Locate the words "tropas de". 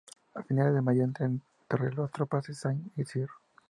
2.11-2.55